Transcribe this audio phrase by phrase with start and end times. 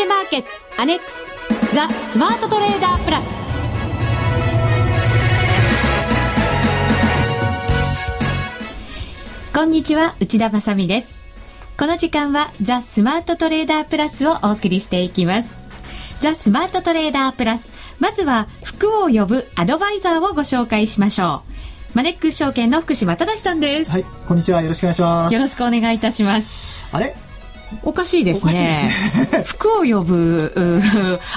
[0.00, 3.26] ケマーケッツアネックスザ・スマートトレーダープラス
[9.54, 11.22] こんにちは内田まさです
[11.78, 15.54] この時間はザ・スマートトレーダープラスをお送りしていきます
[16.22, 21.42] ザ・スマートトレーダープラスまずは服を呼ぶアドバイザーをご紹介しましょ
[21.92, 23.90] うマネックス証券の福島正さんです。
[23.90, 24.62] はい、こんにちは。
[24.62, 25.34] よろしくお願いします。
[25.34, 26.86] よろしくお願いいたします。
[26.92, 27.29] あれ？
[27.82, 28.52] おかしいですね。
[28.52, 30.80] すね服を呼ぶ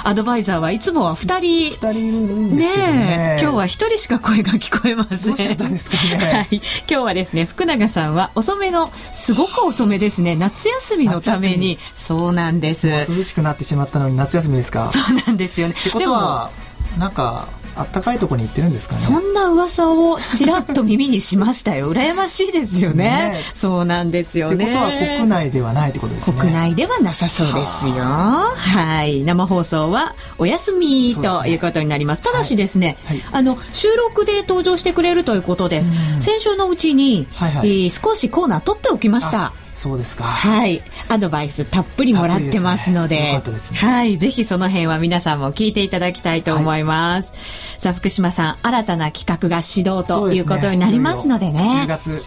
[0.02, 1.70] アドバイザーはいつもは二人。
[1.70, 2.92] 二人いるんですけどね。
[2.92, 5.28] ね今日は一人しか声が聞こえません。
[5.28, 6.16] どうしったんですかね。
[6.32, 6.56] はい。
[6.56, 10.36] 今日はですね、福永さんは遅めの、すごく遅めですね。
[10.36, 11.78] 夏休みのために。
[11.96, 12.88] そうなんです。
[12.88, 14.90] 涼しくなってしまったのに夏休みですか？
[14.92, 15.74] そうなんですよね。
[15.78, 16.50] ってことは、
[16.98, 19.00] なんか、あったかいところに行ってるんですかね。
[19.00, 21.90] そんな噂をちらっと耳にしましたよ。
[21.92, 23.04] 羨ましいですよね。
[23.04, 23.40] ね。
[23.54, 24.54] そうなんですよね。
[24.54, 26.36] ってことは国内ではないってことですね。
[26.38, 27.94] 国内ではなさそうですよ。
[27.94, 29.22] はい。
[29.22, 33.20] 生放送はお休みということになります、ね、ただしですね、はい。
[33.20, 40.24] はい、あの収録で登場してくれるということです、先週のうちに、はいはい、えー、少しコーナー取っておきましたそうですか。
[40.24, 40.82] はい。
[41.08, 43.16] アドバイスたっぷりもらってますので。
[43.16, 43.42] でね、
[43.74, 44.16] はい。
[44.18, 47.30] ぜひその辺は皆さんも聞いていただきたいと思います。
[47.32, 51.58] はい、さあ、福島さん、新たな企画が始動ということになりますのでね。
[51.58, 52.22] でね10月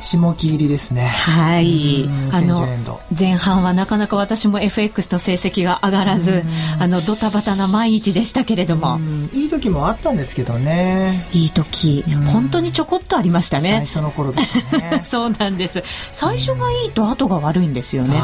[0.00, 1.06] 下期入りですね。
[1.06, 2.08] はい。
[2.32, 2.66] あの、
[3.18, 6.42] 前半はなかなか私も FX の成績が上がらず、
[6.78, 8.98] あの、ドタバタな毎日でしたけれども。
[9.32, 11.28] いい時もあったんですけどね。
[11.32, 13.84] いい時、本当にちょこっとありましたね。
[13.86, 15.04] 最初の頃とかね。
[15.08, 15.82] そうなんです。
[16.12, 18.20] 最初がいいと後が悪いんですよね。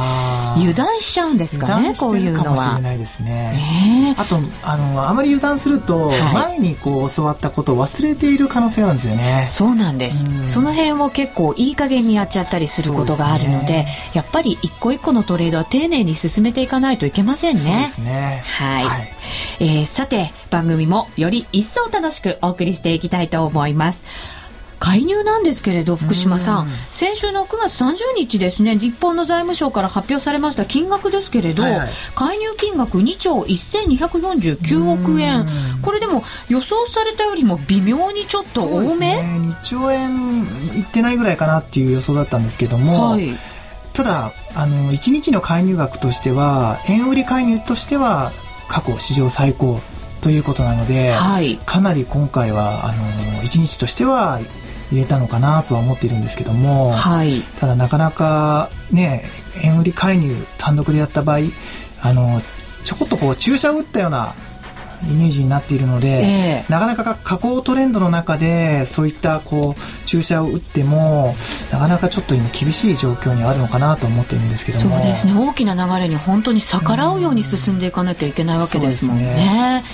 [0.57, 2.45] 油断しちゃうんですかね、こういうのは。
[2.45, 4.15] かもしれないですね。
[4.19, 9.47] あと、あの、あまり油断すると、前にこう教わったことを忘れている可能性があるんですよね。
[9.49, 10.25] そうなんです。
[10.47, 17.61] その辺を結構いい加減にやっちゃったりすることがあるので、ね、やっぱり一個一個のトレードは丁寧に進めていかないといけませんね。
[18.45, 18.85] はい。
[18.85, 19.09] はい、
[19.61, 24.05] えー、さて、番組もより一層楽しくお送りしていきたいと思います。
[24.87, 35.45] 介入なんですけれど福島さん、先週の9月30日ですね日本の財務省から発表されました金額ですけれど、はいはい、介入金額2兆1249億円。
[35.83, 39.23] これでも予想されたよりも微妙にちょっと多め、ね、
[39.57, 40.45] 2兆円
[40.77, 43.31] いってないぐらいかなっていう予想だったんですけども、はい、
[43.93, 48.31] ただあの1日の介入額としては円売り介入としては
[48.69, 49.81] 過去史上最高
[50.21, 53.03] ということなので、はい、かなり今回はあの
[53.43, 54.39] 1日としては
[54.91, 59.25] 入れたのかなとは思っているんですけども、はい、ただなかなかね
[59.63, 61.39] 円売り介入単独でやった場合
[62.03, 62.41] あの
[62.85, 64.35] ちょこっとこう注射を打ったような
[65.05, 71.35] イメージになっているので、えー、なかなか下降トレンドの中でそういったこう注射を打っても
[71.71, 74.97] なかなかちょっと今厳しい状況にあるのかなと思ってるんですけども。
[74.97, 75.35] そうですね。
[75.35, 79.85] 大きな流れに本当に逆らうように進んでいかなきゃいけないわけですもんね。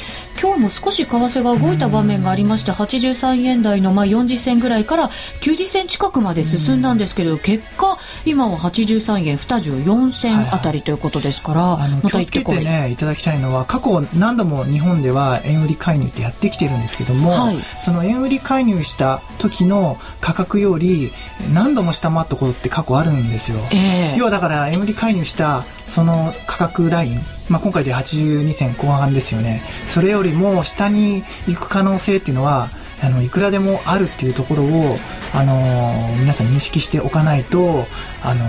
[0.41, 5.09] 今日も少し為替が動いた場面がありまして83円台のまあ40銭ぐらいから
[5.41, 11.91] 90銭近くまで進んだんですけど結果今は83円24銭あたりということですから、はい。
[11.91, 12.65] はい、また言ってこい。
[12.65, 21.13] ねいただきたいのは過去何度も日本では円売り介入ってやってきてるんですけども、はい、その円売り介入した時の価格より
[21.53, 29.63] 何度も下回ったことって過去あるんですよ、えー、要はだから円売り介入したその価格ラインまあ、今回で82戦後半ですよね。
[29.87, 32.71] それよりも下に行く可能性っていうのは
[33.03, 34.97] あのいくらでもあるっていうところを、
[35.35, 37.87] あのー、皆さん認識しておかないと
[38.23, 38.45] あの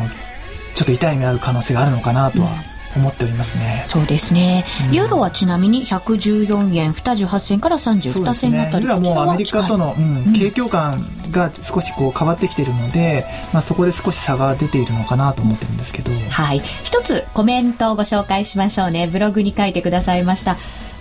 [0.76, 3.84] ちょっと痛い目合う可能性があるのかなとは、思っておりますね。
[3.86, 4.66] そうですね。
[4.92, 16.12] ユーロはちなみに114円28銭から32銭あたり、ね、ユーロはもうアメリカとの、うん、景況感が少しこう変わってきているので、まあそこで少し差が出ているのかなと思ってるんですけど。
[16.30, 16.59] はい。
[16.84, 19.08] 一つコメントをご紹介しましょうね。
[19.08, 20.58] ブログに書いてくださいました。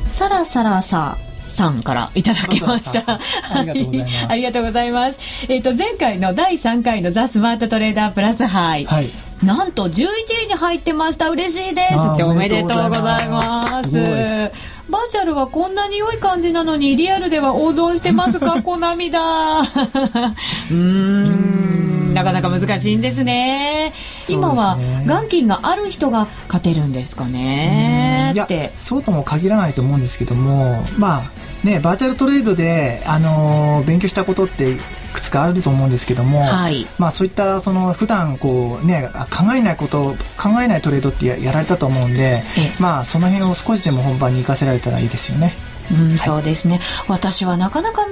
[0.09, 1.17] サラサラさ
[1.53, 3.21] さんからいただきました。
[3.55, 4.27] ありがとうございます。
[4.29, 5.19] ありがとうございます。
[5.49, 8.87] えっ、ー、と、前回の第3回のザ・スマートトレーダープラス杯。
[8.87, 9.11] はい。
[9.43, 10.07] なんと11
[10.45, 11.29] 位に入ってました。
[11.31, 11.95] 嬉しいです。
[12.15, 13.91] っておめでとうございます。
[13.91, 18.61] バーチャルはこんなに良い感じなのにリアルでは大損してますか？
[18.63, 19.21] 小涙。
[20.71, 22.15] うん。
[22.15, 23.93] なかなか難しいんですね、ね、
[24.29, 28.35] 今は元金がある人が勝てるんですかね？
[28.39, 28.73] って。
[28.77, 31.31] そうとも限らないと思うんですけどもまあ
[31.65, 34.77] ね、バーチャルトレードで、あのー、勉強したことってい
[35.13, 42.43] くつかあると思うんですけども、はい、まあ、そういったその普段こう、ね、考えないこと考えないトレードってやられたと思うんで、
[42.79, 45.55] まあ、その辺を少しでも本番に生かせられたらいいですよね。
[45.91, 48.07] うん、はい、そうですね私はなかなか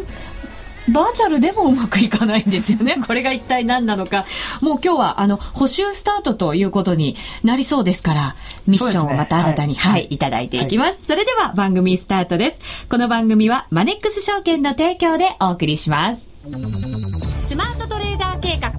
[0.89, 2.97] バーチャルでもうまくいかないんですよね。
[3.07, 4.25] これが一体何なのか。
[4.61, 8.37] もう今日は、あの、補修スタートということになりそうですから、
[8.67, 12.61] ミッションをまた新たに、ね、はい、はい、いただいていきます、はい、それでは番組スタートです。
[12.89, 16.30] この番組はマネックス証券の提供でお送りします。
[16.43, 18.71] スマートトレーダー計画、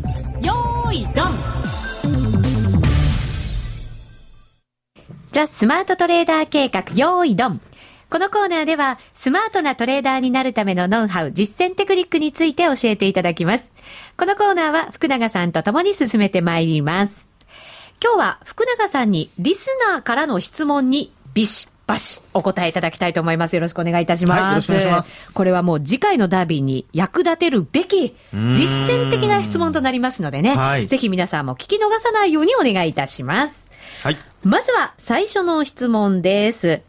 [0.42, 1.25] よーい、ドン。
[5.31, 7.62] ザ・スマートトレーダー計画、よーい、ドン。
[8.10, 13.72] このコーナーでは、スマートなトレーダーになるためのノウハウ、実践テクニックについて教えていただきます。
[14.18, 17.28] このコーナーは福永さんと共に進めてまいります。
[18.04, 23.55] 今日は福永さんにリスナーからの質問にビシバシお答えいただきたいと思います。
[23.55, 24.41] よろしくお願いいたします。
[24.41, 25.33] はい、よろしくお願いします。
[25.33, 33.67] これはもう次回のダービーに役立てるべき実践的な質問となりますのでね、はい、ぜひ皆さんも聞き逃さないようにお願いいたします。
[34.03, 34.17] はい。
[34.43, 36.81] まずは最初の質問です。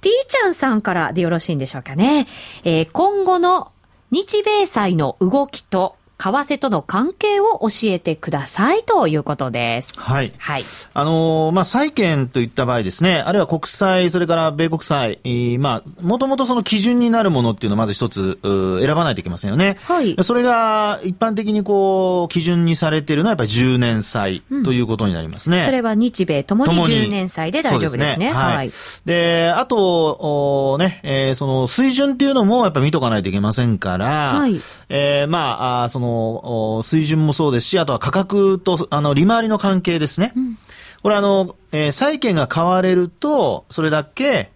[0.00, 2.26] T ちゃんさんからでよろしいんでしょうかね。
[2.64, 3.70] えー、今後の
[4.10, 9.92] 日米債の動きと為替との関係を教えてくださいということです。
[9.96, 10.32] はい。
[10.36, 10.64] はい。
[10.92, 19.76] あのー、まあ、債券といった場合ですね、あるいは国債、それから米国債、えー、まあ、もともとその基準になるものっていうのをまず一つ、選ばないといけませんよね。
[19.84, 20.16] はい。
[20.22, 25.58] それが一般的にこう、基準にされているのはやっぱり10年債ということになりますね。
[25.58, 28.14] うん、それは日米ともに10年債で大丈夫ですね。
[28.14, 28.72] すねはい、はい。
[29.04, 34.60] で、あと、おね、えー、その水準っていうのもやっぱ見とかないといけませんから、はい。
[34.88, 40.32] えー、まあ、あそのの、水準もそうですし、あとは価格と、あの、利回りの関係ですね。
[40.36, 40.58] うん、
[41.02, 44.50] これあの、えー、債券が買われると、それだけ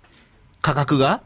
[0.60, 1.22] 価格が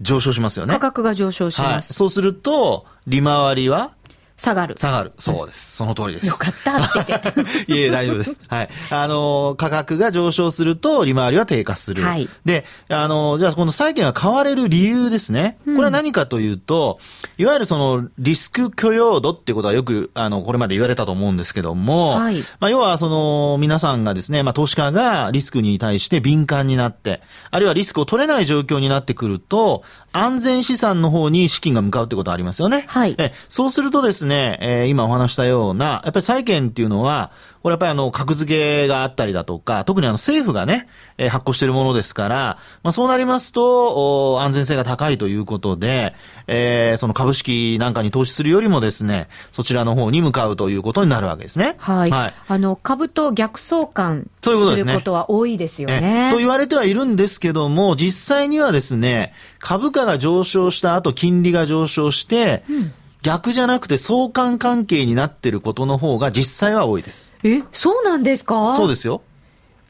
[0.00, 0.74] 上昇しますよね。
[0.74, 1.72] 価格が上昇します。
[1.72, 3.92] はい、そうすると、利回りは
[4.38, 4.76] 下がる。
[4.78, 5.12] 下がる。
[5.18, 5.76] そうです。
[5.76, 6.28] その通りです。
[6.28, 7.66] よかったって言って。
[7.72, 8.40] いえ、大丈夫です。
[8.46, 8.68] はい。
[8.88, 12.04] あの、価格が上昇すると、利回りは低下する。
[12.04, 12.28] はい。
[12.44, 15.58] で、あの、じゃあ、この債券が買われる理由ですね。
[15.64, 17.00] これは何かというと、
[17.36, 22.40] うん、いわゆるその、リスク許容度っていうことはよく、あの、これまで言われたと思うんですけども、はい。
[22.60, 29.82] まあ、要は、その、皆さんがですね、まあ、投資家がリスクに対して敏感になって、あるいはリスクを取れない状況になってくると、
[30.12, 32.84] 安全資産の方に資金が向かうってことはありますよね。
[32.88, 33.14] はい。
[33.18, 37.30] え、そうするとですね、えー、今お話したような、やっぱり債券っていうのは、
[37.62, 40.88] これやっぱりあの、格付けがあったりだとか、特にあの、政府がね、
[41.18, 46.14] えー、発行しているものですから、まあそうなりますと、お安全性が高いということで、
[46.46, 51.74] えー、その株式なんかに投資するよりもですね、そちらの方に向かうということになるわけですね。
[51.78, 52.10] はい。
[52.10, 56.00] はい、あの、株と逆相関することは多いですよね。
[56.00, 67.34] ねと言われてはいるんですけども、実際にはですね、株価が上昇した後、金利が上昇して、うん逆じゃなくて相関関係になってることの方が実際は多いです。
[67.42, 68.76] え、そうなんですか？
[68.76, 69.22] そうですよ。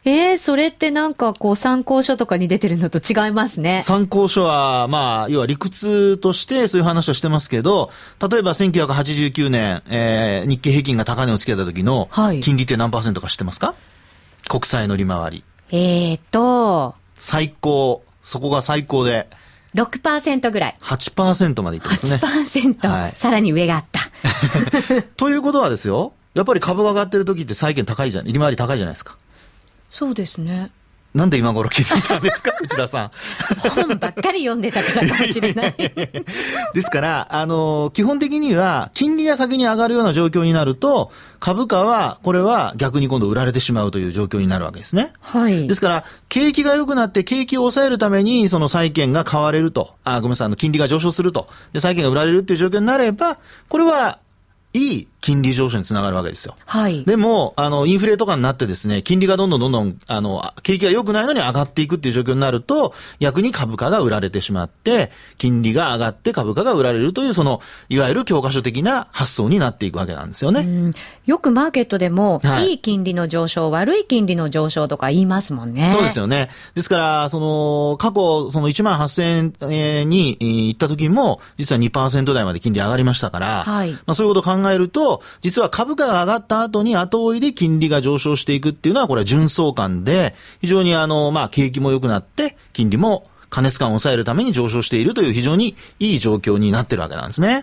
[0.06, 3.82] えー、それってなんかこう参考書とかに出てるのと違いますね。
[3.82, 7.90] 参考書は、まあ、要は理屈としてそういう話をしてますけど、
[8.30, 12.08] 例えば1989年、えー、日経平均が高値をつけた時の
[12.40, 13.72] 金利って何パーセントか知ってますか、は
[14.46, 15.44] い、国債の利回り。
[15.70, 16.94] えーと。
[17.18, 18.02] 最高。
[18.24, 19.28] そこが最高で。
[19.74, 20.74] 6%ぐらい。
[20.80, 22.20] 8%までいってますね。
[22.22, 24.00] 8%、はい、さらに上があった。
[25.16, 29.16] ということはですよ、やっぱり株が上がってる時って債券高いじゃん、利回り高いじゃないですか。
[29.90, 30.70] そうですね。
[31.18, 32.52] なんで今頃気づいたんですか？
[32.62, 33.10] 内田さん。
[33.70, 35.74] 本ばっかり読んでたからかもしれない。
[35.76, 41.10] ですから、あの、基本的には、金利が先に上がるような状況になると、
[41.40, 45.12] 株価は、これは逆に今度売られてしまうという状況になるわけですね。
[45.20, 45.66] はい。
[45.66, 53.38] ですから、景気が良くなって景気を抑えるために、その債券が買われると、あ、ごめんなさい、あの、金利が上昇すると、で、債券が売られるっていう状況になれば、
[53.68, 54.18] これは、
[54.74, 56.54] いい金利上昇につながるわけですよ。
[56.64, 57.04] はい。
[57.04, 70.92] でも、あの、インフレとかになってですね、金利がどんどんどんどん、あの、景気が良くないのに上がっていくっていう状況になると、逆に株価が売られてしまって、金利が上がって株価が売られるという、その、いわゆる教科書的な発想になっていくわけなんですよね。
[71.26, 75.88] よくマーケットでも、はい、いい金利の上昇、悪い金利の上昇とか言いますもんね。
[75.88, 76.50] そうですよね。
[76.74, 83.92] ですから、その、過去、その1万8000円に行った時も、実は2%台まで金利上がりましたから、はい。
[83.92, 85.07] まあそういうことを考えると、
[85.40, 97.62] 実は株価が上がった後に後追いで金利が上昇していくっていうのは、これは純相関で、非常にあの、まあ、景気も良くなって、金利も加熱感を抑えるために上昇しているという非常にいい状況になってるわけなんですね。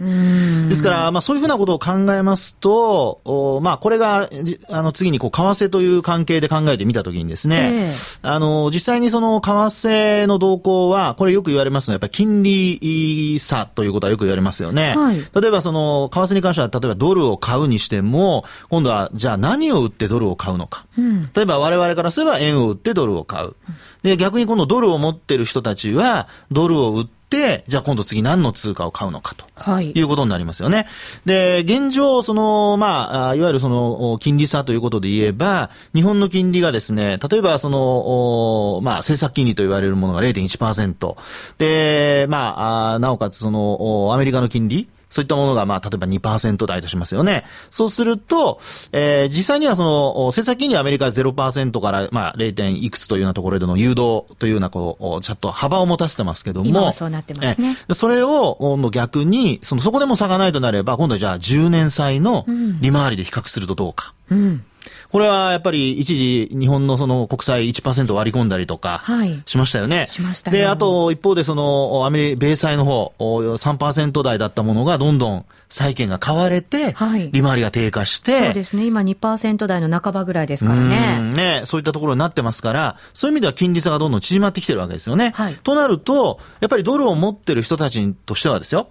[0.70, 4.30] ですから、まあそういうふうなことを考えますと、おまあこれが、
[4.70, 14.96] あの次にこう、為替という関係で考えてみたときにですね、えー、あの、実際にその為替の動向は、これよく言われますのは、やっぱり金利差ということはよく言われますよね。
[14.96, 20.86] はい、例えばその、為替に関しては、例えばドルを買うにしても、今度は、じゃあ何を売ってドルを買うのか。
[20.98, 23.56] うん、例えば我々からすれば円を売ってドルを買う。
[24.06, 29.46] で、逆にこのドルを持ってる人たちは、ドルを売って、じゃあ今度次何の通貨を買うのかと。
[29.56, 29.94] はい。
[29.96, 30.86] いうことになりますよね。
[31.26, 41.16] で、現状、その、まあ、いわゆるその、金利差ということで言えば、日本の金利がですね、例えばその、まあ、政策金利と言われるものが0.1%。
[41.58, 47.46] で、まあ、なおかつその、アメリカの金利そういったものが、まあ、例えば2%台としますよね。
[47.70, 48.60] そうすると、
[48.92, 52.76] えー、実際にはその、政策金利アメリカ0%から、まあ、0.
[52.76, 56.68] いくつというようなところでの誘導というような、こう、ちょっと幅を持たせてますけども。
[56.68, 57.78] 今はそうなってますね。
[57.94, 62.46] それを、今度逆に、その、そこでも差がないとなれば、今度はじゃあ10年債の
[62.82, 64.14] 利回りで比較するとどうか。
[64.30, 64.66] うん、うん
[65.12, 69.04] これはやっぱり一時日本のその国債1%割り込んだりとか
[69.46, 69.98] しましたよね。
[69.98, 78.40] はい、しましたで、あと一方でそのアメリカ、米債の方、3%台だったものがどんどん債券が買われて、はい、利回りが低下して。
[78.40, 78.86] そうですね。
[78.86, 81.20] 今2%台の半ばぐらいですからね。
[81.34, 81.62] ね。
[81.66, 85.34] そういったところになってますから、そういう意味では金利差がどんどん縮まってきてるわけですよね。
[85.36, 88.90] はい、となると、やっぱりドルを持ってる人たちとしてはですよ。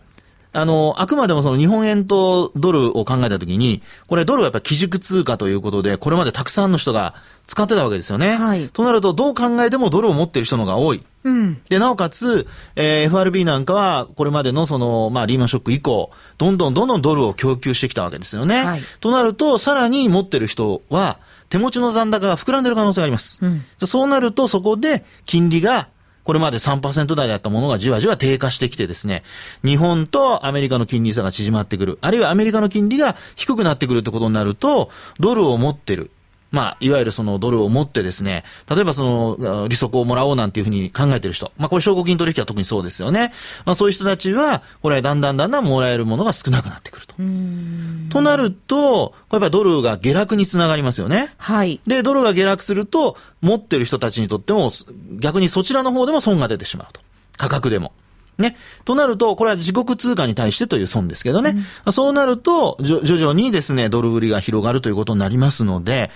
[0.55, 7.15] あの、あくまでもその日本円とドルを考えたときに、これドルはやっぱ基軸通貨ということで、これまでたくさんの人が
[7.47, 8.37] 使ってたわけですよね。
[8.37, 8.69] はい。
[8.69, 11.03] となると、どう考えてもドルを持ってる人のが多い。
[11.25, 11.61] うん。
[11.69, 12.47] で、なおかつ、
[12.77, 18.65] えー、FRB なんかは、これまでのその、まあ、リーマンショック以降、どんどんどんどんドルを供給してきたわけですよね。
[18.65, 18.83] はい。
[19.01, 21.19] となると、さらに持ってる人は、
[21.49, 23.45] 手持ちの残高が膨らんでる可能性があります。
[23.45, 23.65] うん。
[23.83, 25.89] そうなると、そこで金利が
[26.25, 29.23] これまで3%台だったものがじわじわ低下してきてですね、
[29.63, 34.91] 日本とアメリカの金利差が縮まってくる、あるいはアメリカの金利が低くなってくるってことになると、
[35.21, 36.11] ドルを持ってる、
[36.55, 43.33] まあ、いわゆるそのドルを持ってですね、例えばその利息をもらおうなんていうふうに考えてる人、まあこれ証拠金取引は特にそうですよね。
[43.65, 47.15] まあそういう人たちは、これだんだんだんだんもらえるものが少なくなってくると。
[47.17, 51.35] となると、これやっぱドルが下落につながりますよね。
[51.39, 51.81] はい。
[51.89, 54.71] で、ドルが下落すると、持ってる人たちにとっても、
[55.19, 57.01] 逆にそちらの方でも損が出てしまうと。
[57.37, 57.93] 価格でも。
[58.39, 58.57] ね。
[58.85, 61.57] となると、これは自国通貨に対してという損ですけどね。
[61.87, 66.11] うん、そうなると、徐々にですね、ドル売りが広がるということになりますので、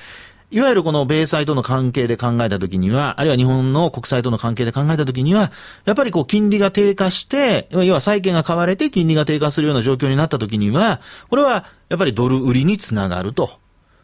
[0.50, 5.52] いわゆるこの米債との関係で考えたときには、あるいは日本の国債との関係で考えたときには、
[5.84, 13.58] やっぱりこう金利が低下して、要は債券が買われて金利が低下するような状況になったときには、これはやっぱりドル売りにつながると。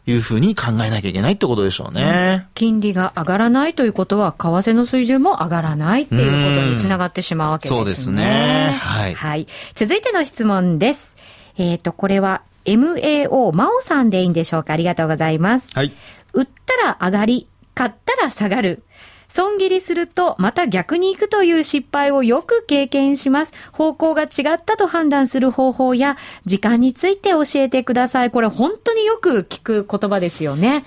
[0.07, 7.77] いうふうに考えなきゃいけないってことでしょうね、うん、金利が上がらないということは、為替の水準も上がらないっていうことにつながってしまうわけですね。
[7.77, 8.77] そうですね。
[8.79, 9.15] はい。
[9.15, 9.47] はい。
[9.73, 11.15] 続いての質問です。
[11.57, 14.73] えっ、ー、と、これは MAO、マオさんでいいんでしょうか？
[14.73, 15.69] ありがとうございます。
[15.73, 15.91] はい。
[16.35, 18.83] 売ったら上がり、買ったら下がる。
[19.27, 23.53] 損切りするとまた逆に行くという失敗をよく経験します。
[23.71, 26.15] 方向が違ったと判断する方法や
[26.45, 28.31] 時間について教えてください。
[28.31, 30.85] これ本当によく聞く言葉ですよね。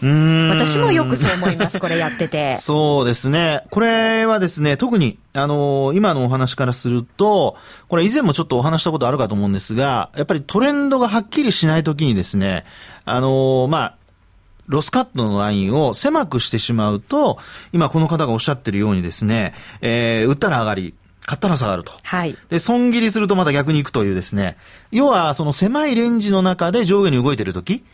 [0.50, 1.78] 私もよくそう思います。
[1.78, 2.57] これやってて。
[2.62, 3.64] そうですね。
[3.71, 7.57] これはですね、特にあの今のお話からすると、
[7.88, 12.64] これ以前もちょっとお話したことあるかと思うんですが、やっぱりトレンドがはっきりしないときにですね、
[13.05, 13.98] あのまあ、
[14.68, 17.38] ロスカットのラインを狭くしてしまうと、
[17.72, 20.94] 今この方がおっしゃってるようにですね、えー、売ったら上がり、
[21.26, 21.92] 買ったら下がると。
[22.04, 22.37] はい。
[22.48, 24.56] で、損切りするとまた逆に行くというですね、
[24.90, 27.84] 要はその狭いレンジの中で上下に動いてるとき、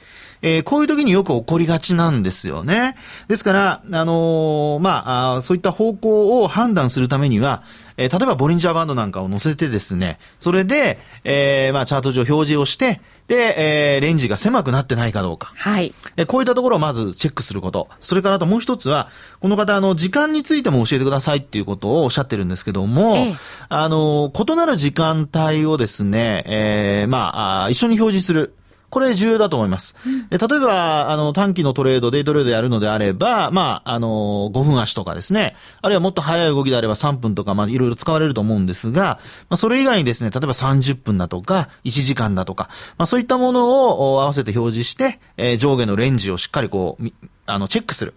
[0.42, 2.96] えー、こういう時によく起こりがちなんですよね。
[3.28, 7.62] ですから、あのー、まあそういった方向を判断するためには、
[7.96, 15.52] えー、例えばボリンジャーバンドなんかを載せてですね、それで、えー、まあチャート上表示をして、で、えー、レンジが狭くなってないかどうか。
[15.56, 15.94] はい。
[16.16, 17.88] えこういったところをまずチェックすること。
[18.00, 19.08] それからあともう一つは、
[19.40, 23.34] この方、あの、時間についても教えてくださいっていうことをおっしゃってるんですけども、ええ、
[23.70, 28.54] あの、異なる時間帯をですね、えー、まあ、あ一緒に表示する。
[28.94, 29.96] これ重要だと思います。
[30.06, 47.08] うん、例えば、あの、短期のトレード、デイトレードやるのであれば、まあ、あの、5分足とかですね、あるいはもっと早い動きであれば3分とか、まあ、いろいろ使われると思うんですが、まあ、それ以外にですね、例えば30分だとか、1時間だとか、まあ、そういったものを合わせて表示して、えー、上下のレンジをしっかりこう、
[47.46, 48.14] あの、チェックする。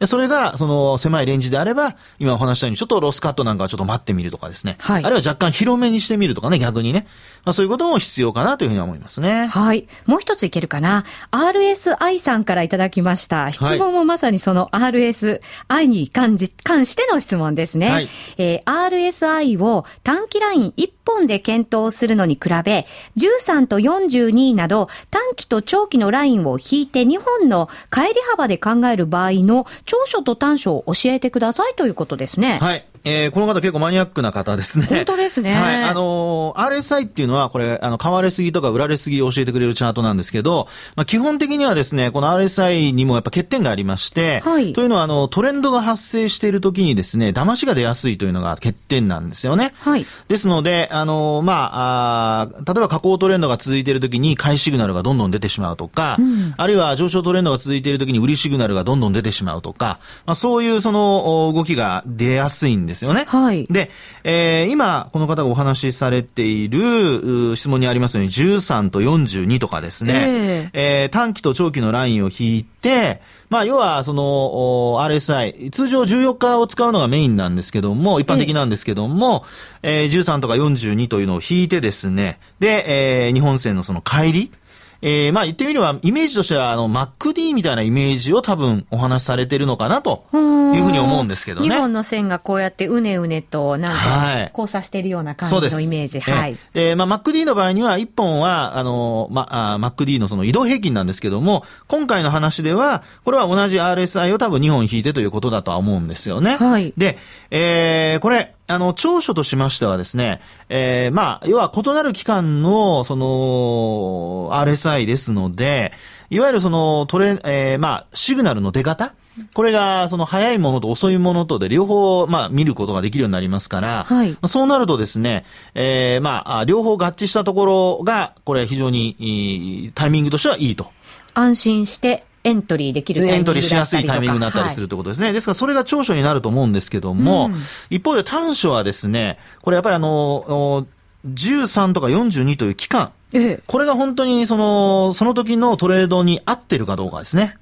[0.00, 4.76] で、それが、その、狭いレンジであれば、今お話したように、ちょっとロスカットなんかはちょっと待ってみるとかですね。
[4.78, 5.04] はい。
[5.04, 7.06] あるいは若干広めにしてみるとかね、逆にね。
[7.44, 9.46] まあ、そういうことも必要かなというふうに思いますね。
[9.46, 9.88] はい。
[10.06, 11.04] もう一ついけるかな。
[11.30, 13.50] RSI さんからいただきました。
[13.52, 15.40] 質問もまさにその RSI
[15.86, 17.90] に関じ関しての質問ですね。
[17.90, 18.08] はい。
[18.38, 32.58] えー、RSI を短期ライン1本で検討するのに比べ、13と42など短期と長期のラインを引いて2本の帰り幅で考える場合の長所と短所を教えてくださいということですね。
[32.60, 32.86] はい。
[33.04, 34.86] えー、この方結構マニアックな方ですね。
[34.86, 35.54] 本当ですね。
[35.54, 35.84] はい。
[35.84, 44.72] あのー、RSI っていうのは、これ、あの、買われすぎとか売られすぎを教えてくれるチャートなんですけど、まあ、基本的にはですね、この RSI にもやっぱ欠点がありまして、はい。
[44.72, 49.72] というのは、あの、トレンドが発生している時にですね、騙しが出やすいというのが欠点なんですよね。
[49.80, 50.06] はい。
[50.28, 63.24] ですので、あのー、まあ、あ例えば下降トレンドが続いている時に買いシグナルがどんどん出てしまうとか、うん、あるいは上昇トレンドが続いている時に売りシグナルがどんどん出てしまうとか、まあ、そういうその動きが出やすいんですよね。
[63.26, 63.66] はい。
[63.70, 63.90] で、
[64.24, 79.44] えー、今、この方がお話しされている質問にありますように、13と42とかですね、えー、えー、短期と長期のラインを引いて、まあ、要は、その、RSI、通常14日を使うのがメインなんですけども、一般的なんですけども、
[79.82, 84.52] えー、13とか42というのを引いてですね、で、えー、日本線のその帰り、
[85.02, 91.68] えー、まあ言ってみれば、イメージとしては、あの、MacD みたいなイメージを多分お話しされてるのかなというふうに思うんですけどね。
[91.68, 96.20] 日本の線がこうやってうねうねと、なんか、交差しているような感じのイメージ。
[96.20, 96.58] はい。
[96.74, 106.56] で、まあ MacD の場合には、1本は、あの、まあ、MacD のその移動平均なんですけども、今回の話では、これは同じ RSI を多分2本引いてということだとは思うんですよね。
[106.56, 106.92] はい。
[106.96, 107.16] で、
[107.50, 115.92] えー、これ、あの、長所としましてはですね、えー、まあ、要は異なる期間の、その、RSI ですので、
[116.30, 119.14] いわゆるその、トレ、えー、まあ、シグナルの出方？
[119.54, 127.64] これが、その、早いものと遅いものとで、両方、まあ、見ることができるようになりますから、はい、そうなるとですね、えー、まあ、両方合致したとこ
[127.98, 130.90] ろが、これ非常に、タイミングとしてはいいと。
[131.34, 135.26] 安心してエントリーできるエントリーしやすいタイミングになったりするということですね。
[135.26, 140.86] はい、ですからそれが長所になると思うんですけども、うん、一方で短所はですね、これやっぱりあの、
[141.26, 147.56] 13とか42という期間、ええ、これが本当にその、その時のトレードに合ってるかどうかですね。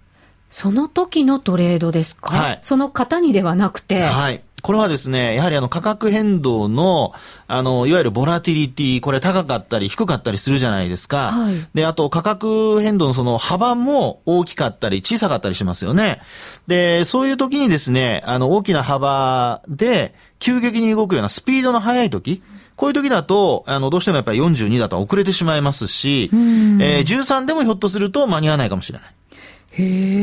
[0.50, 2.35] その時のトレードですか？
[2.35, 2.59] はい。
[2.62, 4.02] その方にではなくて。
[4.02, 4.43] はい。
[4.61, 7.12] これはですね、やはりあの価格変動の、
[7.47, 11.31] あの、いわゆるボラティリティ、これ高かったり低かったりするじゃないですか。
[11.31, 16.21] はい、で、あと価格変動のその幅も大きかったり小さかったりしますよね。
[16.67, 22.43] で、そういう時にですね、あの、大きな幅で急激に動くようなスピードの速い時、
[22.75, 29.09] こういう時だと、あの、どうしてもやっぱり42だと遅れてしまいますし、えー、13でもひょっとすると間に合わないかもしれない。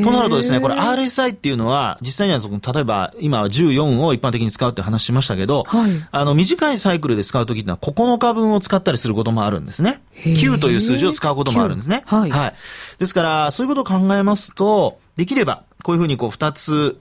[0.04, 2.40] となるとですね、これ RSI っていうのは、実際には
[2.74, 10.02] 例えば今は14を一般的に使うって話しましたけど、はい、あの短いサイクルで使うときってのは9日分を使ったりすることもあるんですね。
[10.16, 12.04] 9という数字を使うこともあるんですね。
[12.06, 12.54] はい、はい。
[13.00, 16.98] ですから、そういうことを考えますと、できれば、こういうふうにこう二つ、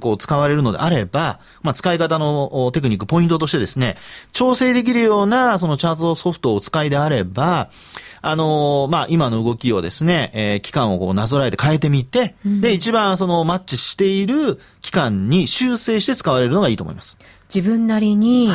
[0.00, 3.96] こう使われるのであれば、まあ使い方のテクニック、ポイントとしてですね、
[4.32, 7.70] 調整できるようなそのチャートソフトをお使いであれば、
[8.22, 17.18] あのー、まあ、今の動きをですね、えー、期間をこうなぞらえて変えてみて、うん、で、一番そのマッチしている期間に修正して使われるのがいいと思います。
[17.54, 18.50] 自分なりに、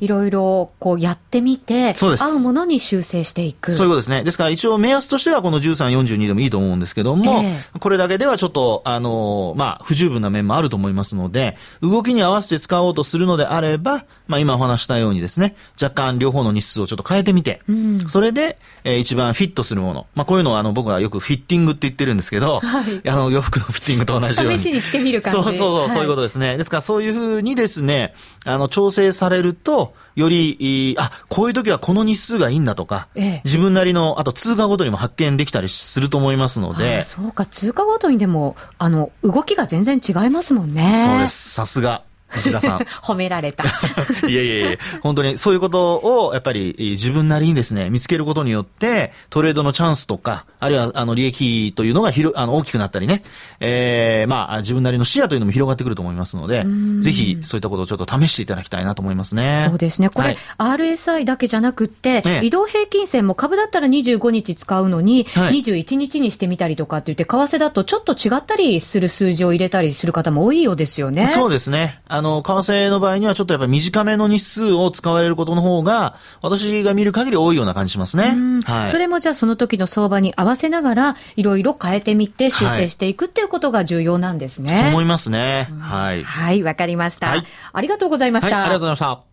[0.00, 2.24] いろいろこうやってみて、そうです。
[2.24, 3.72] 合うものに修正していく。
[3.72, 4.24] そういうことですね。
[4.24, 20.06] ですから一応目安としてはこの13、42でもいいと思うんですけども、えー、これだけではちょっと、あの、まあ、不十分な面もあると思いますので、動きに合わせて使おうとするのであれば、まあ、今お話したようにですね、若干両方の日数をちょっと変えてみて、うん、それで、えー、一番フィットするもの。
[20.14, 24.58] まあ、こういうのはあの、僕はよくフィッティングって言ってるんですけど、はい、 あの、洋服のフィッティングと同じように。
[24.58, 25.38] 試しに着てみる感じ。
[25.38, 26.56] そうそうそう、はい、そういうことですね。
[26.56, 37.02] ですからそういうふうにですね、あの、調整されると、より、あ、こういう時はこの日数がいいんだとか、ええ、自分なりの、あと通貨ごとにも発見できたりすると思いますので。
[37.02, 40.90] そうか、通貨ごとにでも、あの、動きが全然違いますもんね。
[41.04, 41.50] そうです。
[41.50, 42.02] さすが。
[42.36, 42.78] 内田さん。
[43.02, 43.64] 褒められた。
[44.26, 53.22] いやいやいや、本当にそういうことをやっぱり自分なりにですね、見つけることによって、トレードのチャンスとか、あるいはあの利益というのが広、あの大きくなったりね、
[53.60, 56.64] えー、まあ自分なりの視野というのも広がってくると思いますので、
[57.00, 59.66] ぜひそういったことをちょっと試していただきたいなと思いますね。
[59.68, 60.08] そうですね。
[60.08, 60.36] これ、はい、
[60.76, 71.26] RSI だけじゃなくって、移動平均線も株だったら25日使うのに、はい、21日にしてみたりとかって言って、為替だとちょっと違ったりする数字を入れたりする方も多いようですよね。
[71.26, 72.00] そうですね。
[72.08, 78.34] あの、為替の場合にはちょっとやっぱり短めの日数を使われることの方が、私が見る限り多いような感じしますね。
[78.64, 78.86] はい。
[78.88, 84.70] それもじゃあその時の相場に合わせながら、いろいろ変えてみて修正していくっていうことが重要なんですね。
[84.70, 85.68] そう思いますね。
[85.80, 86.24] はい。
[86.24, 87.44] はい、わかりました、はい。
[87.72, 88.56] ありがとうございました。
[88.56, 89.32] はい、ありがとうございました。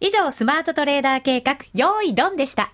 [0.00, 2.72] 以上、スマートトレーダー計画、用意ドンでした。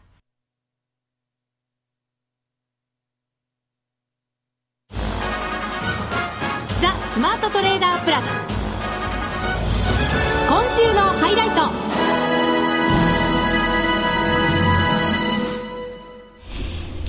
[6.81, 8.50] ザ・スマートトレーダープラス。
[10.71, 11.55] 今週のハイライト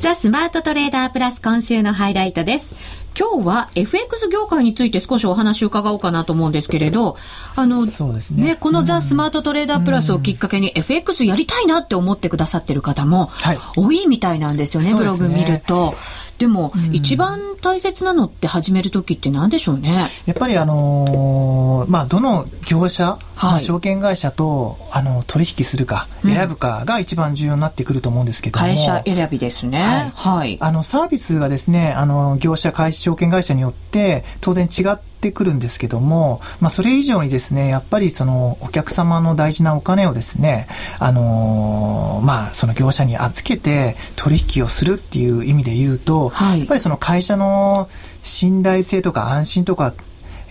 [0.01, 2.73] ザ・スマートトレーダープラス今週のハイライトです。
[3.17, 7.17] 今日は FX 業界について少しお話を伺おうかなと思うんですけれど、
[7.55, 8.43] あの、そうですね。
[8.43, 13.29] ね、このザ・スマートトレーダープラスをきっかけに FX やりたいなって思ってくださってる方も
[13.75, 15.95] 多いみたいなんですよね、はい、ブログ見ると。
[16.37, 19.93] でも、うん、一番大切なのって始める時って何でしょうね？
[20.25, 29.83] やっぱりあのー、まあ、どの業者、はい、まあ、証券会社とあの取引するか、選ぶかが一番重要になってくると思うんですけども、会社選びですね。
[29.83, 30.11] はい。
[30.15, 40.67] はい、あの、サービスがですね、あの、業者、会社、証券会社によって当然違ってくるんですけども、まあ、それ以上にですね、やっぱりそのお客様の大事なお金をですね、
[40.99, 47.89] あのー、まあ、その業者に預けて取引をするっていう意味で言うと、はい、やっぱりその会社の
[48.21, 49.95] 信頼性とか安心とか、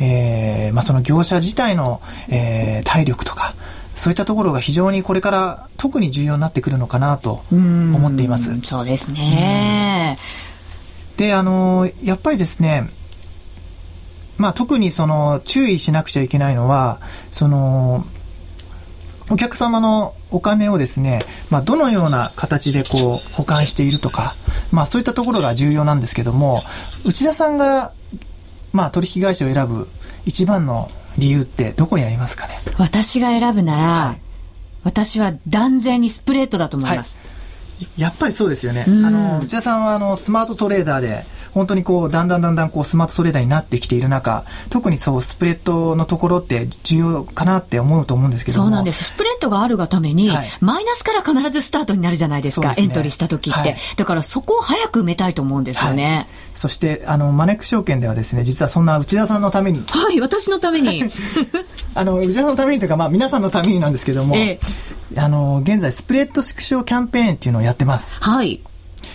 [0.00, 3.54] えー、まあ、その業者自体の、えー、体力とか、
[3.94, 8.50] そういったところが非常にこれから特に重要になってくるのかなと思っています。
[8.50, 10.16] うそうですね。
[11.20, 12.88] で、あの、やっぱりですね、
[14.38, 18.06] まあ、特にその注意しなくちゃいけないのは、その、
[19.28, 24.35] お客様のお金をですね、まあ、どのような形でこう保管しているとか、
[24.72, 26.64] まあ、そういったところが重要なんですけども、
[27.04, 27.92] 内田さんが、
[28.72, 29.90] まあ、取引会社を選ぶ
[30.24, 32.59] 一番の理由ってどこにありますかね？
[32.78, 34.20] 私が選ぶなら、はい、
[34.85, 37.18] 私は断然にスプレッドだと思います。
[37.18, 37.28] はい、
[37.96, 38.84] やっぱりそうですよね。
[38.86, 49.04] あの、内田さんはあの、スマートトレーダーで、本当にこう、だんだんだんだんこう、スマートトレーダーになってきている中、特にそう、スプレッドのところって重要かなって思うと思うんですけどそうなんです。
[49.04, 56.05] スプレッドがあるがために、はい、マイナスから必ずスタートになるじゃないですか、すね、エントリーした時って、はい、だからそこを早く埋めたいと思うんですよね。
[56.05, 59.83] はい、そして、あの、マネック証券ではですね、実はそんな内田さんのために。
[59.88, 61.05] はい、私のために。
[61.94, 64.61] あの、内田さんのためにというか、まあ、皆さんのためになんですけども、え
[65.14, 68.16] え、あの、現在、スプレッド縮小キャンペーンっていうのをやってます。
[68.20, 68.61] はい。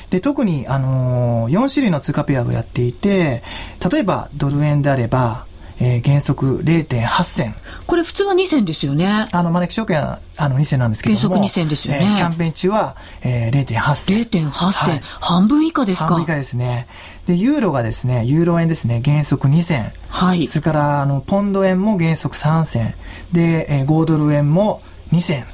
[0.10, 3.44] で、特に、あのー、4種類の通貨ペアをやっていて、
[3.92, 5.46] 例えばドル円であれば、
[5.80, 7.56] えー、原則0.8銭。
[7.86, 9.26] これ普通は2銭ですよね。
[9.32, 11.20] あの、マネック証券はあの2銭なんですけども。
[11.20, 12.00] 原則2銭ですよね。
[12.02, 14.18] えー、キャンペーン中は、えー、0.8銭。
[14.18, 16.88] 0.8銭、はい、半分以下ですか半分以下ですね。
[17.26, 19.92] で、ユーロがですね、ユーロ円ですね、原則2銭。
[20.10, 20.48] はい。
[20.48, 22.94] それから、あの、ポンド円も原則3銭。
[23.32, 24.80] で、えー、5ドル円も
[25.16, 25.46] 2銭。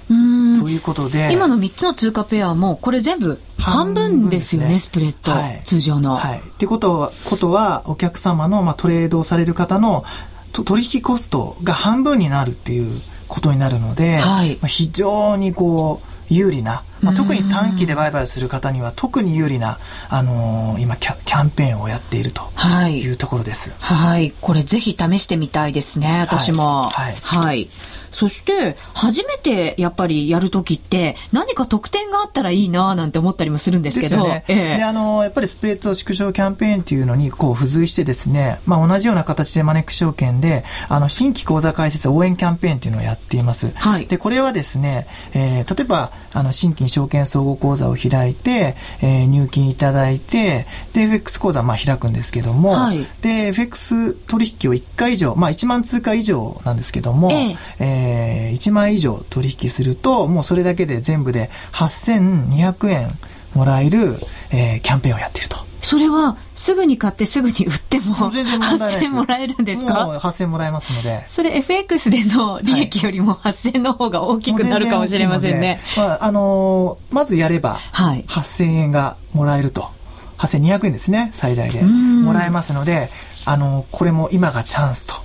[0.60, 1.32] ということで。
[1.32, 6.16] 今の3つの通貨ペアも、これ全部半分ですよね、ねスプレッド、はい、通常の。
[6.16, 6.40] はい。
[6.40, 10.04] ってことは、ことは、お客様の、まあ、トレードをされる方の
[10.52, 22.44] 取引コストが半分になるっていうことになるので、はい、まあ、非常にこう、有利な、まあ、特に短期で売買する方には特に有利な、あのー、今キャキャンペーンをやっていると
[22.88, 23.74] いうところです。
[23.82, 26.84] はい、はい、これぜひ試してみたいですね、私も。
[26.84, 27.70] はい、はい、はい
[28.12, 34.28] そして、初めてやっぱりやるときって、何か特典があったらいいななんて思ったりもするんですけど。
[34.28, 43.72] ね、ええ、で、あの、やっぱりスプレッド縮小キャンペーンっていうのに、こう、付随してですね、まあ、同じような形でマネック証券で、あの、新規口座開設応援キャンペーンっていうのをやっています。
[43.76, 44.08] はい。
[44.08, 63.12] で、これはですね、えー、例えば、あの、新規証券総合口座を開いて、えー、入金いただいて、で、FX 口座、まあ、開くんですけども、はい、で、FX 取引を1回以上、まあ、1万通貨以上なんですけども、えええーえー、1万以上取引すると、もうそれだけで全部で8200円
[63.54, 64.18] もらえる、
[64.50, 65.58] えー、キャンペーンをやっていると。
[65.82, 70.06] それはすぐに買ってすぐに売っても全然8000もらえるんですか？
[70.06, 71.26] もう8000もらえますので。
[71.28, 75.82] それ FX での利益よりも8000の方が大きくなるかもしれませんね。
[75.98, 79.90] まあ、あのー、まずやれば、8000円がもらえると。
[80.38, 81.82] 8200円ですね、最大で。
[81.84, 83.10] もらえますので、
[83.46, 85.16] あの、これも今がチャンスと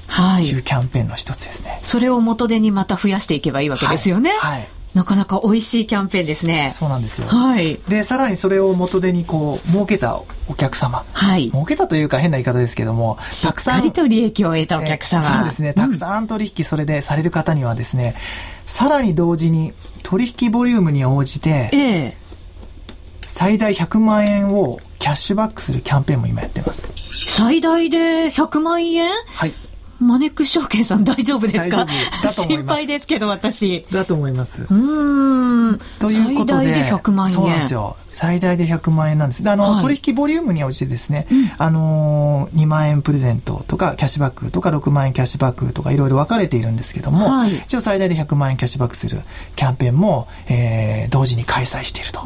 [0.41, 1.71] いうキャンペーンの一つですね。
[1.71, 4.31] はい、それを元手にまた増やしていけばいいわけですよね。
[4.39, 6.71] はい、はいなかなか美味しいキャンペーンですね。
[6.71, 7.29] そうなんですよ。
[7.29, 7.79] はい。
[7.87, 11.05] で、さらにそれを元手にこう、儲けたお客様。
[11.13, 11.51] はい。
[11.51, 13.75] 儲けたというか変な言い方ですけども、たくさん。
[13.75, 15.23] しっかりと利益を得たお客様。
[15.23, 15.75] そうですね。
[15.75, 18.21] たくさん取引それでされる方にはですね、うん、
[18.65, 22.17] さらに同時に取引ボリュームに応じて、ええ
[23.23, 26.95] 最大100万円をキャッシュバックするキャンペーンも今やってます。
[27.27, 29.11] 最大で100万円？
[29.27, 29.53] はい。
[30.01, 31.87] マネックス証券さん大丈夫ですか？
[32.31, 33.87] 心配ですけど、私。
[33.91, 34.67] だと思います。
[34.69, 35.79] うん。
[35.99, 36.67] ということで。
[36.67, 37.35] 最大で100万円。
[37.35, 37.97] そうなんですよ。
[38.09, 39.43] 最大で100万円なんです。
[39.43, 49.21] で、あの、はい、取引ボリュームに応じてですね、うん、あのー、2万円プレゼントとか、キャッシュバックとか、6万円キャッシュバックとか、いろいろ分かれているんですけども、はい、一応最大で100万円キャッシュバックする
[49.57, 52.23] キャンペーンも、えー、同時に開催していると。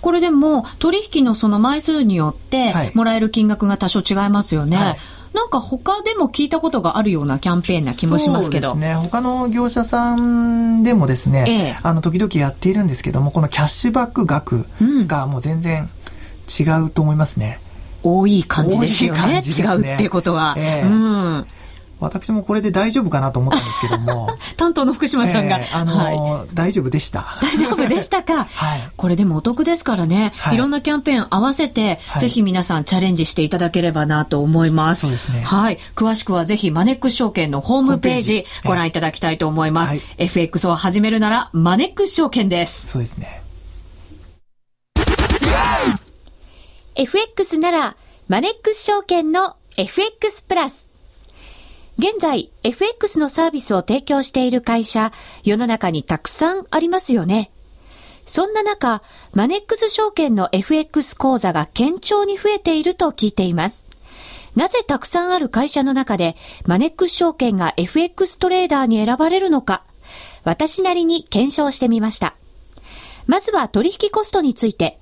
[0.00, 4.76] これでも、取引のその枚数によって、もらえる金額が多少違いますよね。
[4.76, 4.96] はい
[5.32, 8.72] なんか他でも聞いたことがあるようなキャンペーンな気もしますけど。
[8.72, 8.94] そうですね。
[8.94, 14.66] 他の業者さんでもですね、ええ、あの、時々やっているんですけども、このキャッシュバック額
[15.06, 15.90] がもう全然
[16.48, 17.60] 違うと思いますね。
[18.02, 19.32] 多い感じですよね。
[19.34, 20.54] ね違うっていうことは。
[20.56, 20.92] えー、う
[21.40, 21.46] ん
[22.00, 24.28] 私もこれで大丈夫かなと思ったんですけども。
[24.56, 25.58] 担当の福島さんが。
[25.58, 27.38] えー、あのーはい、大丈夫でした。
[27.42, 28.44] 大丈夫でしたか？
[28.52, 28.90] はい。
[28.96, 30.32] これでもお得ですからね。
[30.36, 35.02] はい、いろんなキャンペーン合わせて、はい、ぜひ皆さんチャレンジしていただければなと思います。
[35.02, 35.42] そうですね。
[35.42, 35.78] はい。
[35.96, 39.90] 詳しくはぜひマネックス証券のホームページご覧いただきたいと思います。
[39.90, 42.86] はい、FX を始めるならマネックス証券です。
[42.88, 43.42] そうですね。
[46.94, 47.96] FX なら
[48.28, 50.87] マネックス証券の FX プラス。
[51.98, 55.10] 現在、FX のサービスを提供している会社、
[55.42, 57.50] 世の中にたくさんありますよね。
[58.24, 63.84] そんな中、マネックス証券の FX 講座が堅調に増えていると聞いています。
[64.54, 69.82] なぜたくさんある会社の中で、マネックス証券が FX トレーダーに選ばれるのか、
[70.44, 72.36] 私なりに検証してみました。
[73.26, 75.00] まずは取引コストについて。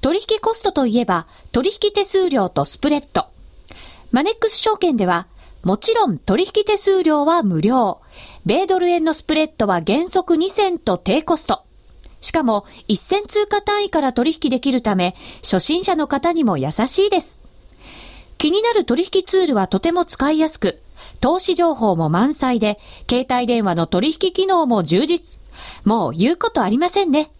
[0.00, 3.26] 取引コストといえば、取引手数料とスプレッド。
[4.10, 5.28] マネックス証券では、
[5.64, 8.02] もちろん取引手数料は無料。
[8.44, 11.64] 米ドル円のスプレッドは原則2銭と低コスト。
[12.20, 17.40] しかも1銭通貨単位から取引できるため、初心者の方にも優しいです。
[18.36, 20.82] 気になる取引ツールはとても使いやすく、
[21.20, 25.40] 投資情報も満載で、携帯電話の取引機能も充実。
[25.84, 27.30] もう言うことありませんね。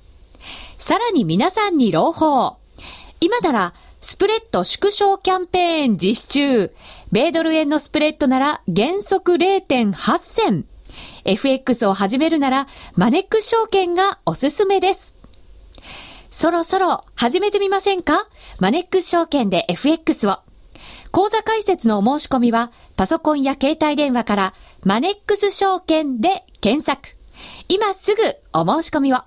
[0.78, 2.56] さらに皆さんに朗報。
[3.20, 6.74] 今なら、スプレッド縮小キャンペーン実施中。
[7.14, 10.64] 米ドル円のスプレッドなら原則0.8銭。
[11.24, 15.14] FX を始めるならマネックス証券がおすすめです。
[16.32, 18.26] そろそろ始めてみませんか？
[18.58, 20.40] マネックス証券で FX を。
[21.12, 27.16] 口座開設のお申し込みはパソコンや携帯電話からマネックス証券で検索。
[27.68, 28.22] 今すぐ
[28.52, 29.18] お申し込みを。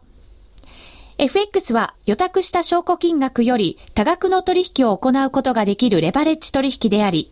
[1.20, 7.32] FX は予託した証拠金額より多額の取引を行うことができるレバレッジ取引であり、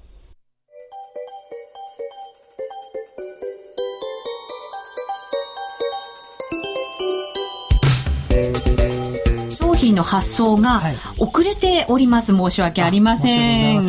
[9.81, 10.81] 品の発送が
[11.17, 12.35] 遅れております。
[12.35, 13.85] 申し訳ありません。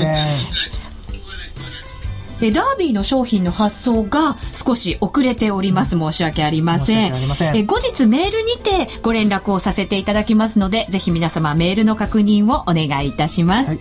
[2.40, 5.96] で、ダービーの商品の発送が少し遅れております。
[5.96, 7.14] 申し訳ありません。
[7.54, 13.70] え後日メールにてご連絡をさせていただきますので、ぜひ皆様メールの確認をお願いいたします。
[13.70, 13.80] はい、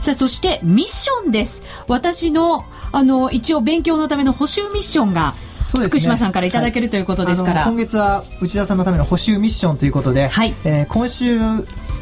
[0.00, 1.62] さあ、そしてミッションです。
[1.88, 5.34] 私の、あの、一応勉強のための補修ミッションが
[5.78, 10.54] ね、福島さんからいただけるということですから、はい、今月は内田さんのための補修ミッションということで、はい。
[10.64, 11.38] えー、今週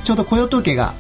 [0.05, 0.95] ちょうど雇用統計が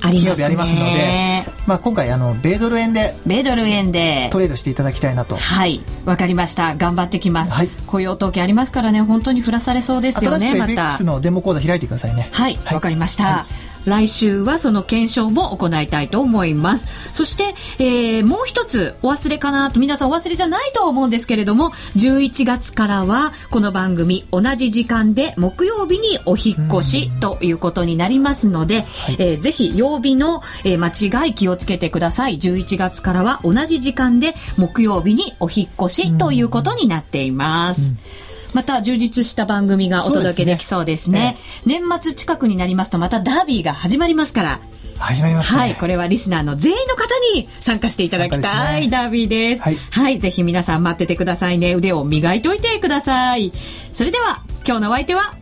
[0.00, 4.28] 金曜日ありますので、まあ、今回あの米ドル円で米ドル円で。
[4.32, 5.36] トレードしていただきたいなと。
[5.36, 5.80] はい。
[6.04, 6.74] わかりました。
[6.74, 9.00] 頑張ってきます、はい、雇用統計ありますからね。
[9.00, 12.28] 本当に降らされそうですよね新しく FX のデモ講座開いてくださいね。
[12.32, 12.56] はい。
[12.56, 16.88] わ、はい、かりました、はい来週はその検証も行いたいと思います。
[17.12, 32.38] そして、えー、もう一つお忘れかなと、皆さんお忘れじゃないと思うんですけれども、11月からはこの番組同じ時間で木曜日にお引越しということになりますので、はい、えー、ぜひ曜日の、えー、間違い気をつけてください。
[32.38, 37.90] 11月からは同じ時間で木曜日にお引越しということになっています。
[37.90, 41.38] うんまた充実した番組がお届けできそうですね。
[41.62, 44.60] すね年末近くになりますとまたダービーが始まりますから。
[44.98, 45.74] 始まります、ね、はい。
[45.74, 49.62] これはリスナーの全員の方に参加していただきたい、ね、ダービーです。
[49.62, 50.18] はい、はい。
[50.20, 51.74] ぜひ皆さん待っててくださいね。
[51.74, 53.52] 腕を磨いておいてください。
[53.92, 55.34] それでは、今日のお相手は、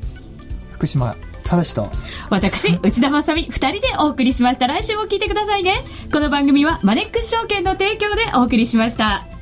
[0.72, 1.90] 福島正と、
[2.30, 4.66] 私、内田まさみ、二人でお送りしました。
[4.66, 5.82] 来週も聞いてくださいね。
[6.12, 9.39] この番組はマネックス証券の提供でお送りしました。